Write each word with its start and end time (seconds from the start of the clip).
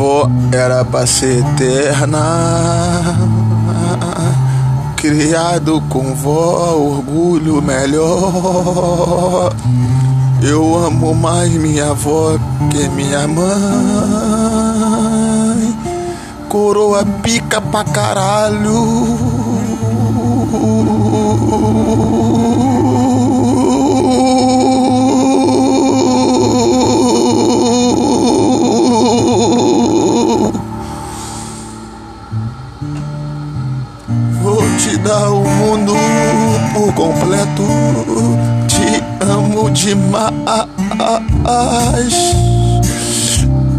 avó 0.00 0.30
era 0.50 0.82
pra 0.82 1.06
ser 1.06 1.40
eterna. 1.40 3.18
Criado 4.96 5.82
com 5.90 6.14
vó, 6.14 6.74
orgulho 6.74 7.60
melhor. 7.60 9.52
Eu 10.42 10.74
amo 10.74 11.14
mais 11.14 11.52
minha 11.52 11.90
avó 11.90 12.38
que 12.70 12.88
minha 12.88 13.28
mãe. 13.28 13.44
Coroa 16.48 17.04
pica 17.22 17.60
pra 17.60 17.84
caralho. 17.84 18.80
Dar 35.00 35.30
o 35.30 35.44
mundo 35.44 35.94
por 36.72 36.92
completo. 36.94 37.62
Te 38.68 39.02
amo 39.24 39.70
demais. 39.70 40.34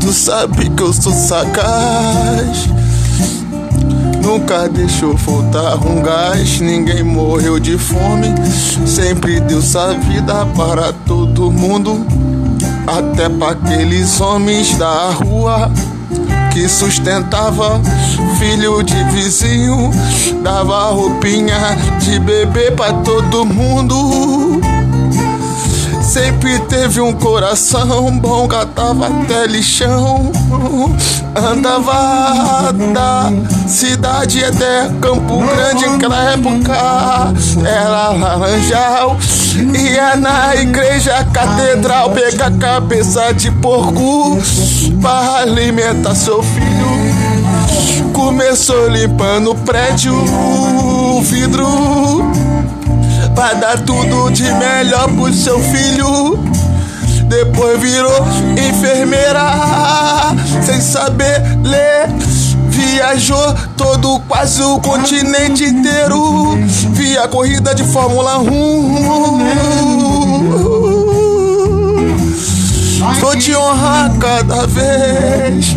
Tu 0.00 0.12
sabe 0.12 0.70
que 0.70 0.82
eu 0.82 0.92
sou 0.92 1.12
sagaz. 1.12 2.68
Nunca 4.22 4.68
deixou 4.68 5.16
faltar 5.18 5.76
um 5.86 6.02
gás, 6.02 6.60
ninguém 6.60 7.02
morreu 7.02 7.60
de 7.60 7.76
fome. 7.76 8.28
Sempre 8.86 9.40
deu 9.40 9.60
sua 9.60 9.92
vida 9.92 10.46
para 10.56 10.92
todo 11.06 11.50
mundo, 11.50 12.06
até 12.86 13.28
para 13.28 13.52
aqueles 13.52 14.20
homens 14.20 14.76
da 14.78 15.10
rua 15.10 15.70
que 16.54 16.68
sustentava 16.68 17.80
filho 18.38 18.80
de 18.84 19.02
vizinho, 19.10 19.90
dava 20.40 20.90
roupinha 20.90 21.76
de 21.98 22.20
bebê 22.20 22.70
para 22.70 22.92
todo 22.92 23.44
mundo. 23.44 24.60
Sempre 26.00 26.60
teve 26.60 27.00
um 27.00 27.12
coração 27.12 28.16
bom, 28.18 28.46
catava 28.46 29.08
até 29.08 29.48
lixão. 29.48 30.30
Andava 31.34 32.72
da 32.92 33.32
cidade 33.66 34.44
até 34.44 34.88
Campo 35.00 35.38
Grande, 35.38 35.86
naquela 35.88 36.30
época 36.30 36.72
era 37.66 38.10
laranjal. 38.10 39.16
Ia 40.04 40.16
na 40.16 40.54
igreja 40.54 41.24
catedral, 41.32 42.10
pegar 42.10 42.50
cabeça 42.58 43.32
de 43.32 43.50
porco 43.50 44.38
para 45.00 45.38
alimentar 45.38 46.14
seu 46.14 46.42
filho. 46.42 48.12
Começou 48.12 48.86
limpando 48.88 49.52
o 49.52 49.54
prédio, 49.54 50.14
o 50.14 51.22
vidro 51.22 51.66
Vai 53.34 53.56
dar 53.56 53.78
tudo 53.80 54.30
de 54.30 54.42
melhor 54.42 55.08
pro 55.08 55.32
seu 55.32 55.58
filho. 55.58 56.38
Depois 57.26 57.80
virou 57.80 58.26
enfermeira, 58.52 60.34
sem 60.62 60.82
saber 60.82 61.40
ler. 61.62 62.08
Viajou 62.68 63.54
todo 63.76 64.20
quase 64.28 64.62
o 64.62 64.78
continente 64.80 65.64
inteiro. 65.64 66.58
Via 66.90 67.26
corrida 67.26 67.74
de 67.74 67.84
Fórmula 67.84 68.38
1. 68.38 69.63
Cada 74.46 74.66
vez. 74.66 75.76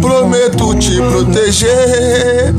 Prometo 0.00 0.74
te 0.74 0.96
proteger. 0.96 2.54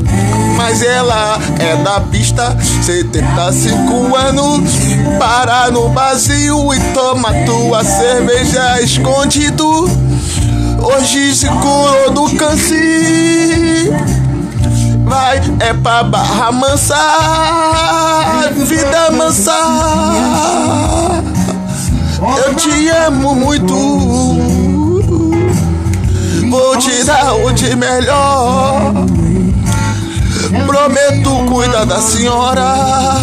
Mas 0.56 0.82
ela 0.82 1.38
é 1.58 1.76
da 1.76 2.00
pista, 2.00 2.56
75 2.82 4.16
anos. 4.16 4.70
Para 5.18 5.70
no 5.70 5.90
vazio 5.90 6.72
e 6.74 6.80
toma 6.94 7.32
tua 7.44 7.84
cerveja 7.84 8.80
escondido. 8.80 9.88
Hoje 10.82 11.34
se 11.34 11.46
curou 11.46 12.10
do 12.12 12.36
câncer. 12.36 13.92
Vai, 15.04 15.40
é 15.60 15.72
pra 15.72 16.02
barra 16.02 16.50
mansa, 16.50 16.96
vida 18.66 19.10
mansa. 19.12 19.52
Eu 22.46 22.54
te 22.54 22.88
amo 22.88 23.34
muito. 23.34 24.45
De 27.54 27.76
melhor. 27.76 28.92
Prometo 30.66 31.46
cuidar 31.46 31.84
da 31.84 32.00
senhora. 32.00 33.16